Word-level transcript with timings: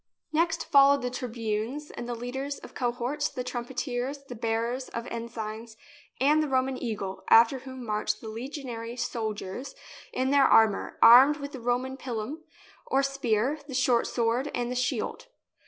Next 0.33 0.65
followed 0.65 1.03
the 1.03 1.11
tribunes 1.11 1.91
and 1.91 2.09
the 2.09 2.15
leaders 2.15 2.57
of 2.57 2.73
cohorts, 2.73 3.29
the 3.29 3.43
trumpeters, 3.43 4.23
the 4.23 4.33
bearers 4.33 4.89
of 4.89 5.05
ensigns 5.11 5.77
and 6.19 6.41
the 6.41 6.47
Roman 6.47 6.75
eagle, 6.81 7.23
after 7.29 7.59
whom 7.59 7.85
marched 7.85 8.19
the 8.19 8.27
legionary 8.27 8.95
soldiers 8.97 9.75
in 10.11 10.31
their 10.31 10.45
armour, 10.45 10.97
armed 11.03 11.37
with 11.37 11.51
the 11.51 11.59
Roman 11.59 11.97
pilum, 11.97 12.43
or 12.87 13.03
spear, 13.03 13.59
the 13.67 13.75
short 13.75 14.07
sword, 14.07 14.49
and 14.55 14.71
the 14.71 14.75
shield. 14.75 15.27